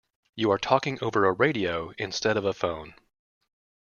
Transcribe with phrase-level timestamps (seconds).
[0.35, 2.95] You are talking over a radio instead of a phone.